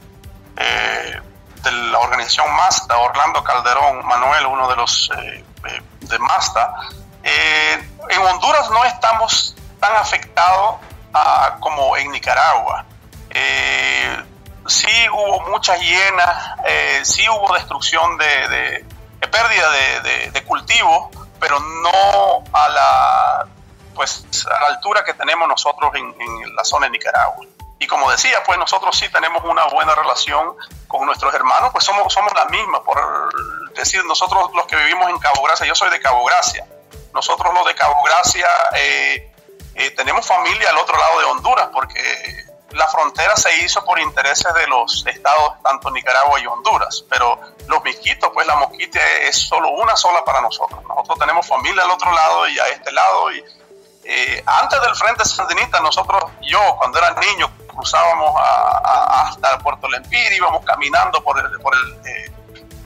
eh, 0.57 1.21
de 1.63 1.71
la 1.71 1.99
organización 1.99 2.53
MASTA, 2.55 2.97
Orlando 2.97 3.43
Calderón 3.43 4.05
Manuel, 4.05 4.45
uno 4.45 4.67
de 4.67 4.75
los 4.75 5.09
eh, 5.17 5.43
de 6.01 6.19
MASTA. 6.19 6.73
en 7.23 8.21
Honduras 8.21 8.69
no 8.69 8.83
estamos 8.83 9.55
tan 9.79 9.95
afectados 9.95 10.75
ah, 11.13 11.55
como 11.61 11.95
en 11.97 12.11
Nicaragua. 12.11 12.85
sí 14.67 15.09
hubo 15.09 15.49
muchas 15.49 15.79
hienas, 15.79 16.57
sí 17.03 17.27
hubo 17.29 17.53
destrucción 17.55 18.17
de, 18.17 18.85
pérdida 19.31 19.71
de, 19.71 20.31
de 20.31 20.43
cultivo 20.43 21.09
pero 21.43 21.59
no 21.59 22.41
a 22.53 22.69
la, 22.69 23.45
pues, 23.93 24.25
a 24.45 24.61
la 24.61 24.67
altura 24.67 25.03
que 25.03 25.13
tenemos 25.13 25.45
nosotros 25.45 25.91
en, 25.93 26.55
la 26.55 26.63
zona 26.63 26.85
de 26.85 26.91
Nicaragua. 26.91 27.45
Y 27.79 27.85
como 27.85 28.09
decía, 28.09 28.41
pues 28.45 28.57
nosotros 28.57 28.97
sí 28.97 29.09
tenemos 29.09 29.43
una 29.43 29.65
buena 29.65 29.93
relación 29.93 30.55
con 30.87 31.05
nuestros 31.05 31.33
hermanos, 31.33 31.71
pues 31.73 31.83
somos, 31.83 32.13
somos 32.13 32.31
la 32.33 32.45
misma, 32.45 32.81
por 32.81 32.97
decir, 33.75 34.05
nosotros 34.05 34.51
los 34.55 34.65
que 34.67 34.77
vivimos 34.77 35.09
en 35.09 35.19
Cabo 35.19 35.43
Gracia, 35.43 35.65
yo 35.65 35.75
soy 35.75 35.89
de 35.89 35.99
Cabo 35.99 36.23
Gracia, 36.23 36.65
nosotros 37.13 37.53
los 37.53 37.65
de 37.65 37.75
Cabo 37.75 37.95
Gracia 38.05 38.47
eh, 38.77 39.33
eh, 39.75 39.91
tenemos 39.91 40.25
familia 40.25 40.69
al 40.69 40.77
otro 40.77 40.97
lado 40.97 41.19
de 41.19 41.25
Honduras, 41.25 41.67
porque 41.73 42.42
la 42.73 42.87
frontera 42.87 43.35
se 43.35 43.55
hizo 43.59 43.83
por 43.85 43.99
intereses 43.99 44.53
de 44.53 44.67
los 44.67 45.05
estados, 45.05 45.61
tanto 45.63 45.91
Nicaragua 45.91 46.39
y 46.39 46.47
Honduras, 46.47 47.03
pero 47.09 47.39
los 47.67 47.83
misquitos, 47.83 48.31
pues 48.33 48.45
la 48.47 48.55
mosquita 48.55 48.99
es 49.21 49.37
solo 49.37 49.69
una 49.71 49.95
sola 49.95 50.23
para 50.25 50.41
nosotros. 50.41 50.81
Nosotros 50.87 51.19
tenemos 51.19 51.47
familia 51.47 51.83
al 51.83 51.91
otro 51.91 52.11
lado 52.11 52.47
y 52.47 52.59
a 52.59 52.67
este 52.67 52.91
lado. 52.91 53.31
Y 53.31 53.43
eh, 54.05 54.43
antes 54.45 54.81
del 54.81 54.95
Frente 54.95 55.25
Sandinista, 55.25 55.79
nosotros, 55.79 56.23
yo 56.41 56.75
cuando 56.77 56.97
era 56.97 57.11
niño, 57.11 57.49
cruzábamos 57.67 58.33
hasta 58.41 59.57
Puerto 59.59 59.87
Lempir, 59.89 60.33
íbamos 60.33 60.63
caminando 60.65 61.23
por, 61.23 61.61
por, 61.61 61.75
eh, 62.05 62.31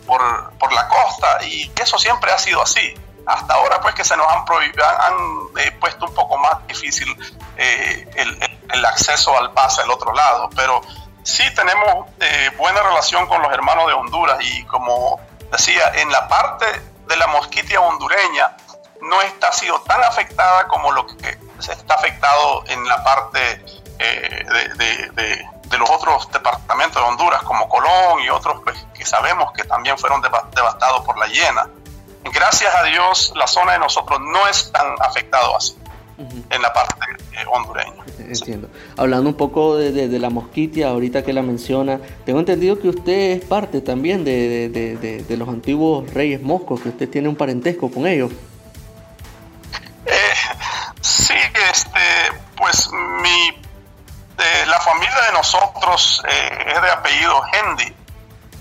por, 0.05 0.53
por 0.57 0.73
la 0.73 0.87
costa 0.87 1.43
y 1.43 1.71
eso 1.81 1.97
siempre 1.97 2.31
ha 2.31 2.37
sido 2.37 2.61
así 2.61 2.93
hasta 3.27 3.53
ahora 3.55 3.81
pues 3.81 3.93
que 3.93 4.05
se 4.05 4.15
nos 4.15 4.25
han, 4.27 4.39
han 4.39 5.13
eh, 5.57 5.71
puesto 5.79 6.05
un 6.05 6.13
poco 6.13 6.37
más 6.37 6.65
difícil 6.65 7.07
eh, 7.57 8.09
el, 8.15 8.85
acceso 8.85 9.37
al 9.37 9.51
pase 9.51 9.81
al 9.81 9.91
otro 9.91 10.13
lado, 10.13 10.49
pero 10.55 10.81
sí 11.23 11.43
tenemos 11.53 12.07
eh, 12.21 12.51
buena 12.57 12.81
relación 12.81 13.27
con 13.27 13.41
los 13.41 13.51
hermanos 13.51 13.87
de 13.87 13.93
Honduras 13.93 14.37
y 14.39 14.63
como 14.63 15.19
decía, 15.51 15.91
en 15.95 16.09
la 16.11 16.27
parte 16.27 16.65
de 17.07 17.17
la 17.17 17.27
mosquitia 17.27 17.81
hondureña 17.81 18.55
no 19.01 19.21
está 19.21 19.51
sido 19.51 19.81
tan 19.81 20.01
afectada 20.03 20.67
como 20.67 20.91
lo 20.91 21.05
que 21.05 21.37
se 21.59 21.73
está 21.73 21.95
afectado 21.95 22.63
en 22.67 22.87
la 22.87 23.03
parte 23.03 23.39
de, 23.97 25.45
de, 25.65 25.77
los 25.77 25.89
otros 25.89 26.31
departamentos 26.31 27.01
de 27.01 27.07
Honduras, 27.07 27.43
como 27.43 27.67
Colón 27.67 28.21
y 28.21 28.29
otros 28.29 28.61
pues, 28.63 28.85
que 28.93 29.05
sabemos 29.05 29.51
que 29.51 29.63
también 29.63 29.97
fueron 29.97 30.21
devastados 30.21 31.05
por 31.05 31.17
la 31.17 31.27
hiena 31.27 31.67
gracias 32.33 32.73
a 32.75 32.83
Dios, 32.83 33.33
la 33.35 33.47
zona 33.47 33.73
de 33.73 33.79
nosotros 33.79 34.19
no 34.21 34.47
es 34.47 34.71
tan 34.71 34.87
afectado 35.01 35.55
así 35.55 35.75
en 36.49 36.61
la 36.61 36.73
parte 36.73 36.95
eh, 37.33 37.45
hondureña. 37.51 38.03
Entiendo. 38.19 38.69
Hablando 38.97 39.29
un 39.29 39.35
poco 39.37 39.77
de, 39.77 40.07
la 40.19 40.29
mosquitia, 40.29 40.89
ahorita 40.89 41.23
que 41.23 41.31
la 41.31 41.41
menciona, 41.41 41.99
tengo 42.25 42.39
entendido 42.39 42.79
que 42.79 42.89
usted 42.89 43.31
es 43.37 43.45
parte 43.45 43.81
también 43.81 44.23
de, 44.23 45.25
los 45.29 45.47
antiguos 45.47 46.11
reyes 46.13 46.41
moscos, 46.41 46.81
que 46.81 46.89
usted 46.89 47.09
tiene 47.09 47.29
un 47.29 47.35
parentesco 47.35 47.91
con 47.91 48.07
ellos. 48.07 48.31
Eh, 50.05 50.13
sí, 51.01 51.35
este, 51.69 51.99
pues 52.57 52.89
mi, 52.91 53.61
la 54.67 54.79
familia 54.79 55.21
de 55.27 55.33
nosotros 55.33 56.23
eh, 56.27 56.73
es 56.75 56.81
de 56.81 56.89
apellido 56.89 57.41
Hendy 57.53 57.93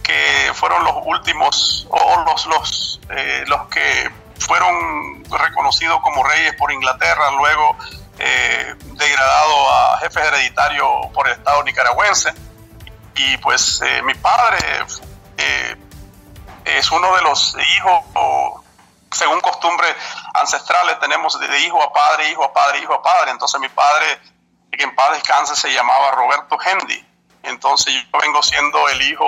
que 0.07 0.53
fueron 0.55 0.85
los 0.85 0.95
últimos 1.05 1.85
o 1.91 2.25
los, 2.25 2.47
los, 2.47 3.01
eh, 3.11 3.43
los 3.49 3.67
que 3.67 4.09
fueron 4.39 5.25
reconocidos 5.25 6.01
como 6.01 6.23
reyes 6.23 6.55
por 6.55 6.73
Inglaterra, 6.73 7.33
luego 7.33 7.77
eh, 8.21 8.75
degradado 8.79 9.73
a 9.73 9.99
jefe 9.99 10.21
hereditario 10.21 11.11
por 11.13 11.27
el 11.27 11.33
Estado 11.35 11.61
nicaragüense. 11.65 12.33
Y 13.17 13.37
pues 13.39 13.83
eh, 13.83 14.03
mi 14.03 14.15
padre 14.15 14.59
es 16.65 16.91
uno 16.93 17.17
de 17.17 17.23
los 17.23 17.57
hijos, 17.77 18.05
según 19.11 19.41
costumbres 19.41 19.97
ancestrales, 20.35 21.01
tenemos 21.01 21.39
de 21.41 21.61
hijo 21.61 21.83
a 21.83 21.93
padre, 21.93 22.31
hijo 22.31 22.45
a 22.45 22.53
padre, 22.53 22.79
hijo 22.79 22.95
a 22.95 23.03
padre. 23.03 23.33
Entonces 23.33 23.61
mi 23.61 23.69
padre, 23.71 24.21
que 24.71 24.85
en 24.85 24.95
paz 24.95 25.13
descanse, 25.15 25.57
se 25.57 25.73
llamaba 25.73 26.13
Roberto 26.13 26.59
Hendy. 26.61 27.06
Entonces 27.47 27.95
yo 27.95 28.19
vengo 28.21 28.43
siendo 28.43 28.79
el 28.89 29.03
hijo 29.03 29.27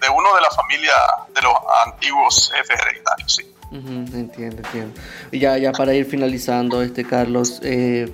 de, 0.00 0.08
uno 0.08 0.34
de 0.34 0.40
la 0.40 0.50
familia 0.50 0.92
de 1.34 1.42
los 1.42 1.54
antiguos 1.86 2.50
jefes 2.54 2.78
hereditarios, 2.80 3.34
sí. 3.34 3.54
entiendo, 3.72 4.62
entiendo. 4.62 5.00
Ya, 5.32 5.58
ya 5.58 5.72
para 5.72 5.94
ir 5.94 6.06
finalizando, 6.06 6.82
este 6.82 7.04
Carlos, 7.04 7.60
eh, 7.62 8.10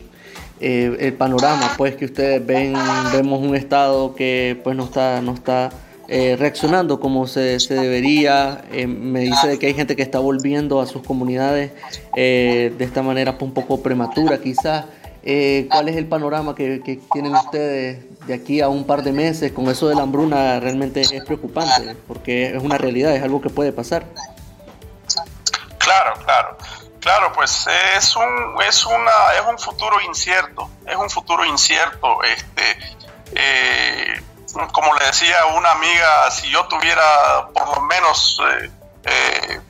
eh, 0.61 0.97
el 1.01 1.15
panorama, 1.15 1.75
pues 1.77 1.97
que 1.97 2.05
ustedes 2.05 2.45
ven, 2.45 2.75
vemos 3.13 3.41
un 3.41 3.57
estado 3.57 4.15
que 4.15 4.61
pues 4.63 4.77
no 4.77 4.85
está, 4.85 5.21
no 5.21 5.35
está 5.35 5.71
eh, 6.07 6.37
reaccionando 6.39 7.01
como 7.01 7.27
se, 7.27 7.59
se 7.59 7.75
debería. 7.75 8.65
Eh, 8.73 8.87
me 8.87 9.21
dice 9.21 9.59
que 9.59 9.67
hay 9.67 9.75
gente 9.75 9.97
que 9.97 10.03
está 10.03 10.21
volviendo 10.21 10.81
a 10.81 10.87
sus 10.87 11.03
comunidades 11.03 11.73
de 12.15 12.77
esta 12.79 13.03
manera 13.03 13.33
pues, 13.37 13.49
un 13.49 13.55
poco 13.55 13.83
prematura 13.83 14.39
quizás. 14.39 14.87
¿Cuál 15.71 15.89
es 15.89 15.97
el 15.97 16.07
panorama 16.07 16.55
que, 16.55 16.83
que, 16.83 17.01
tienen 17.13 17.35
ustedes 17.35 18.05
de 18.27 18.35
aquí 18.35 18.61
a 18.61 18.69
un 18.69 18.85
par 18.87 19.03
de 19.03 19.13
meses? 19.13 19.53
Con 19.53 19.69
eso 19.69 19.89
de 19.89 19.95
la 19.95 20.03
hambruna 20.03 20.61
realmente 20.61 21.01
es 21.01 21.25
preocupante 21.25 21.97
porque 22.07 22.55
es 22.55 22.63
una 22.63 22.77
realidad, 22.77 23.15
es 23.17 23.23
algo 23.23 23.41
que 23.41 23.51
puede 23.51 23.73
pasar. 23.73 24.07
Claro, 25.79 26.15
claro. 26.25 26.57
Claro, 27.05 27.35
pues 27.35 27.67
es 27.99 28.17
un, 28.17 28.57
es 28.67 28.87
una, 28.87 29.13
es 29.39 29.47
un 29.47 29.59
futuro 29.59 30.01
incierto, 30.01 30.71
es 30.87 30.97
un 30.97 31.11
futuro 31.11 31.45
incierto. 31.45 32.23
Este, 32.23 32.79
eh, 33.35 34.23
como 34.73 34.95
le 34.95 35.05
decía 35.05 35.45
una 35.55 35.73
amiga, 35.73 36.31
si 36.31 36.49
yo 36.49 36.65
tuviera 36.65 37.49
por 37.53 37.77
lo 37.77 37.83
menos 37.83 38.41
eh, 38.49 38.71
eh, 39.05 39.61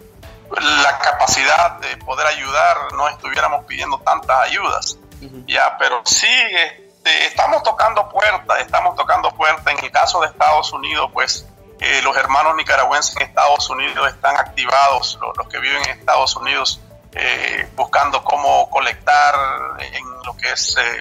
la 0.61 0.99
capacidad 0.99 1.73
de 1.80 1.96
poder 1.96 2.25
ayudar, 2.28 2.92
no 2.92 3.08
estuviéramos 3.08 3.64
pidiendo 3.64 3.99
tantas 3.99 4.38
ayudas. 4.49 4.99
Ya, 5.47 5.76
pero 5.78 6.02
sí, 6.04 6.26
este, 6.26 7.26
estamos 7.26 7.62
tocando 7.62 8.09
puertas, 8.09 8.61
estamos 8.61 8.97
tocando 8.97 9.31
puertas. 9.31 9.66
En 9.66 9.85
el 9.85 9.90
caso 9.90 10.21
de 10.21 10.28
Estados 10.28 10.73
Unidos, 10.73 11.11
pues 11.12 11.47
los 12.02 12.16
hermanos 12.16 12.57
nicaragüenses 12.57 13.14
en 13.16 13.23
Estados 13.23 13.69
Unidos 13.69 14.09
están 14.09 14.37
activados, 14.37 15.19
los 15.37 15.49
que 15.49 15.59
viven 15.59 15.83
en 15.83 15.99
Estados 15.99 16.35
Unidos 16.37 16.81
eh, 17.16 17.69
buscando 17.76 18.25
cómo 18.25 18.69
colectar 18.71 19.35
en 19.78 20.04
lo 20.25 20.37
que 20.37 20.50
es 20.50 20.76
eh, 20.76 21.00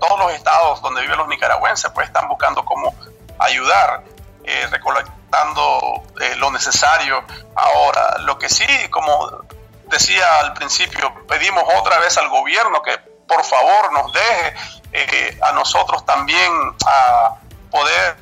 todos 0.00 0.18
los 0.18 0.32
estados 0.32 0.82
donde 0.82 1.02
viven 1.02 1.18
los 1.18 1.28
nicaragüenses, 1.28 1.88
pues 1.92 2.08
están 2.08 2.28
buscando 2.28 2.64
cómo 2.64 2.92
ayudar, 3.38 4.02
eh, 4.42 4.66
recolectando 4.72 6.02
lo 6.38 6.50
necesario. 6.50 7.22
Ahora, 7.54 8.18
lo 8.18 8.38
que 8.38 8.48
sí, 8.48 8.66
como 8.90 9.44
decía 9.86 10.24
al 10.40 10.52
principio, 10.54 11.14
pedimos 11.28 11.62
otra 11.78 12.00
vez 12.00 12.18
al 12.18 12.28
gobierno 12.28 12.82
que 12.82 12.98
por 13.30 13.44
favor 13.44 13.92
nos 13.92 14.12
deje 14.12 15.38
a 15.42 15.52
nosotros 15.52 16.04
también 16.04 16.52
a 16.84 17.36
poder 17.70 18.16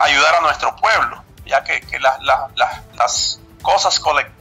ayudar 0.00 0.34
a 0.34 0.40
nuestro 0.40 0.74
pueblo, 0.76 1.22
ya 1.46 1.62
que, 1.62 1.80
las 2.00 3.40
cosas 3.62 4.00
colectivas 4.00 4.40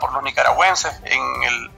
por 0.00 0.12
los 0.12 0.22
nicaragüenses 0.22 0.92
en 1.04 1.42
el 1.42 1.70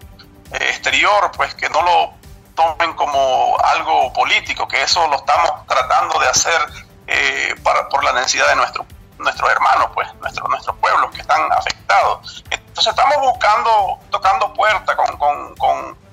eh, 0.52 0.68
exterior, 0.70 1.30
pues 1.37 1.54
que 1.54 1.68
no 1.70 1.82
lo 1.82 2.12
tomen 2.54 2.92
como 2.94 3.56
algo 3.62 4.12
político, 4.12 4.68
que 4.68 4.82
eso 4.82 5.06
lo 5.08 5.16
estamos 5.16 5.66
tratando 5.66 6.18
de 6.18 6.28
hacer 6.28 6.60
eh, 7.06 7.54
para, 7.62 7.88
por 7.88 8.04
la 8.04 8.12
necesidad 8.12 8.49
de 8.49 8.56
nuestro, 8.56 8.84
nuestros 9.18 9.50
hermanos, 9.50 9.90
pues, 9.94 10.12
nuestros 10.16 10.49
nuestros 10.50 10.76
pueblos 10.76 11.10
que 11.12 11.20
están 11.20 11.40
afectados. 11.52 12.44
Entonces 12.50 12.88
estamos 12.88 13.16
buscando, 13.21 13.99
tocando 14.10 14.52
puertas 14.52 14.97
con, 14.97 15.56
con, 15.56 16.09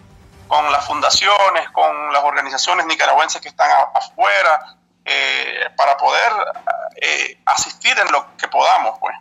con, 0.48 0.72
las 0.72 0.86
fundaciones, 0.86 1.70
con 1.72 2.14
las 2.14 2.24
organizaciones 2.24 2.86
nicaragüenses 2.86 3.42
que 3.42 3.50
están 3.50 3.70
afuera, 3.94 4.78
eh, 5.06 5.70
para 5.78 5.96
poder 5.96 6.32
asistir 7.46 7.94
en 7.98 8.12
lo 8.12 8.36
que 8.36 8.48
podamos, 8.48 8.98
pues. 9.00 9.16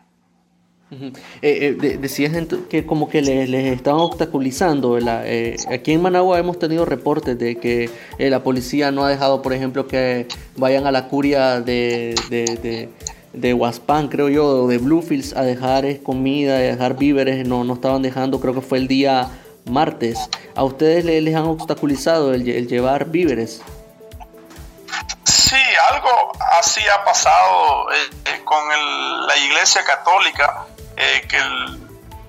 Eh, 1.43 1.77
eh, 1.83 1.99
decías 2.01 2.33
que 2.71 2.87
como 2.87 3.09
que 3.09 3.21
les, 3.21 3.51
estaban 3.51 4.01
obstaculizando. 4.01 4.99
Eh, 4.99 5.57
aquí 5.69 5.93
en 5.93 6.03
Managua 6.03 6.39
hemos 6.39 6.59
tenido 6.59 6.85
reportes 6.85 7.39
de 7.39 7.57
que 7.57 7.91
la 8.19 8.43
policía 8.43 8.93
no 8.93 9.05
ha 9.05 9.09
dejado, 9.09 9.43
por 9.43 9.53
ejemplo, 9.53 9.89
que 9.89 10.29
vayan 10.57 10.87
a 10.87 10.93
la 10.93 11.09
curia 11.09 11.61
de, 11.61 12.15
de, 12.31 12.89
de, 13.33 13.55
Huaspán, 13.55 14.09
creo 14.09 14.29
yo, 14.29 14.47
o 14.47 14.69
de 14.69 14.79
Bluefields 14.79 15.35
a 15.37 15.43
dejar 15.43 15.85
comida, 16.03 16.55
a 16.55 16.59
dejar 16.59 16.97
víveres. 16.97 17.47
No, 17.47 17.65
no 17.65 17.75
estaban 17.75 18.03
dejando, 18.03 18.41
creo 18.41 18.55
que 18.55 18.61
fue 18.61 18.79
el 18.79 18.87
día 18.87 19.29
martes. 19.67 20.19
¿A 20.55 20.65
ustedes 20.65 21.05
les, 21.05 21.35
han 21.35 21.45
obstaculizado 21.45 22.33
el, 22.33 22.45
llevar 22.45 23.07
víveres? 23.07 23.63
Sí, 25.25 25.57
algo 25.91 26.33
así 26.59 26.81
ha 26.89 27.05
pasado 27.05 27.87
con 28.45 29.27
la 29.27 29.37
Iglesia 29.37 29.85
Católica 29.85 30.67
eh, 30.97 31.27
que 31.29 31.37
el 31.37 31.79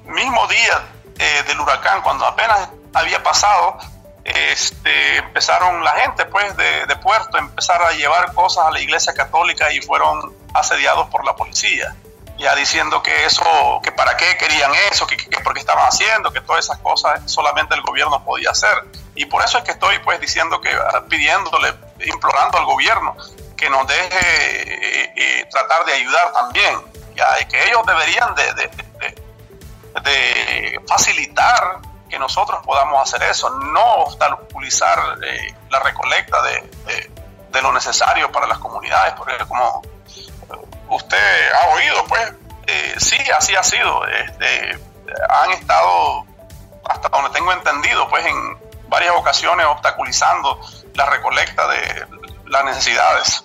mismo 0.06 0.48
día 0.48 0.84
eh, 1.20 1.44
del 1.48 1.60
huracán, 1.60 2.02
cuando 2.02 2.26
apenas 2.26 2.70
había 2.94 3.22
pasado, 3.24 3.78
este, 4.24 5.18
empezaron 5.18 5.84
la 5.84 5.92
gente 5.92 6.26
pues 6.26 6.56
de, 6.58 6.86
de, 6.86 6.96
Puerto 6.98 7.38
a 7.38 7.40
empezar 7.40 7.82
a 7.82 7.92
llevar 7.92 8.34
cosas 8.34 8.66
a 8.66 8.72
la 8.72 8.82
iglesia 8.82 9.14
católica 9.14 9.72
y 9.72 9.82
fueron 9.82 10.36
asediados 10.54 11.10
por 11.10 11.24
la 11.26 11.36
policía, 11.36 11.96
ya 12.38 12.56
diciendo 12.56 13.02
que 13.02 13.26
eso, 13.26 13.44
que 13.84 13.92
para 13.92 14.16
qué 14.18 14.38
querían 14.38 14.72
eso, 14.92 15.08
que, 15.08 15.18
que 15.18 15.40
por 15.42 15.54
qué 15.54 15.60
estaban 15.62 15.86
haciendo, 15.86 16.32
que 16.32 16.42
todas 16.42 16.66
esas 16.66 16.78
cosas 16.80 17.20
solamente 17.26 17.76
el 17.76 17.82
gobierno 17.82 18.24
podía 18.24 18.52
hacer. 18.52 18.84
Y 19.16 19.26
por 19.26 19.44
eso 19.44 19.58
es 19.58 19.64
que 19.64 19.72
estoy 19.72 20.00
pues 20.00 20.20
diciendo 20.20 20.62
que 20.62 20.70
ah, 20.72 21.04
pidiéndole, 21.10 21.74
implorando 22.06 22.58
al 22.60 22.66
gobierno 22.66 23.16
que 23.56 23.70
nos 23.70 23.88
deje 23.88 25.10
eh, 25.16 25.48
tratar 25.50 25.84
de 25.86 25.94
ayudar 25.94 26.32
también 26.32 26.80
y 27.42 27.46
que 27.46 27.64
ellos 27.68 27.86
deberían 27.86 28.36
de, 28.36 28.54
de, 30.04 30.80
facilitar 30.88 31.80
que 32.10 32.20
nosotros 32.20 32.62
podamos 32.64 33.02
hacer 33.02 33.28
eso, 33.30 33.50
no 33.50 33.84
obstaculizar 34.04 35.18
eh, 35.24 35.54
la 35.70 35.80
recolecta 35.80 36.42
de, 36.44 37.12
lo 37.62 37.74
necesario 37.74 38.32
para 38.32 38.46
las 38.46 38.60
comunidades, 38.60 39.16
porque 39.16 39.36
como 39.48 39.82
usted 40.90 41.52
ha 41.54 41.68
oído, 41.70 42.06
pues 42.06 42.34
eh, 42.68 42.96
sí, 42.98 43.18
así 43.38 43.56
ha 43.56 43.64
sido. 43.64 44.06
Este, 44.08 44.80
han 45.30 45.52
estado, 45.52 46.26
hasta 46.90 47.10
donde 47.10 47.30
tengo 47.32 47.52
entendido, 47.54 48.08
pues 48.10 48.26
en 48.26 48.58
varias 48.90 49.14
ocasiones 49.16 49.66
obstaculizando 49.66 50.60
la 50.96 51.06
recolecta 51.06 51.68
de 51.68 52.08
las 52.46 52.66
necesidades. 52.66 53.44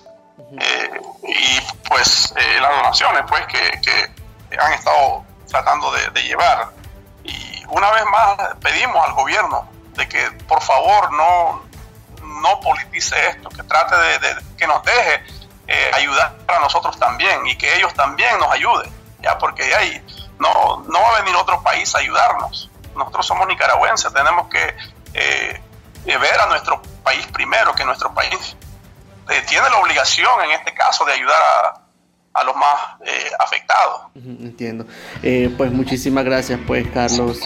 Eh, 0.59 1.01
y 1.27 1.61
pues 1.87 2.33
eh, 2.37 2.59
las 2.59 2.71
donaciones 2.75 3.23
pues 3.27 3.45
que, 3.47 4.11
han 4.57 4.73
estado 4.73 5.25
tratando 5.49 5.91
de, 5.91 6.23
llevar. 6.23 6.69
Y 7.23 7.63
una 7.69 7.89
vez 7.91 8.03
más 8.05 8.55
pedimos 8.61 9.03
al 9.07 9.13
gobierno 9.13 9.67
de 9.95 10.07
que 10.07 10.31
por 10.47 10.61
favor 10.61 11.11
no, 11.13 11.63
no 12.41 12.59
politice 12.59 13.15
esto, 13.29 13.49
que 13.49 13.63
trate 13.63 13.95
de, 13.95 14.35
que 14.57 14.67
nos 14.67 14.83
deje 14.83 15.23
eh, 15.73 15.91
ayudar 15.93 16.35
a 16.47 16.59
nosotros 16.59 16.97
también 16.99 17.45
y 17.47 17.57
que 17.57 17.75
ellos 17.75 17.93
también 17.93 18.37
nos 18.39 18.51
ayuden, 18.51 18.91
ya 19.21 19.37
porque 19.37 19.63
ahí 19.75 20.01
no, 20.39 20.83
no 20.87 21.01
va 21.01 21.17
a 21.17 21.21
venir 21.21 21.35
otro 21.35 21.61
país 21.63 21.93
a 21.95 21.99
ayudarnos. 21.99 22.69
Nosotros 22.95 23.25
somos 23.25 23.47
nicaragüenses, 23.47 24.13
tenemos 24.13 24.47
que 24.49 24.75
ver 26.05 26.39
a 26.39 26.45
nuestro 26.47 26.81
país 27.03 27.25
primero, 27.27 27.73
que 27.73 27.85
nuestro 27.85 28.13
país 28.13 28.55
eh, 29.29 29.41
tiene 29.47 29.69
la 29.69 29.77
obligación 29.77 30.31
en 30.45 30.51
este 30.51 30.73
caso 30.73 31.05
de 31.05 31.13
ayudar 31.13 31.41
a, 32.33 32.43
los 32.43 32.55
más 32.55 32.79
eh, 33.05 33.31
afectados. 33.39 34.01
Entiendo. 34.15 34.85
Eh, 35.21 35.53
pues 35.55 35.71
muchísimas 35.71 36.25
gracias, 36.25 36.59
pues 36.65 36.87
Carlos. 36.93 37.39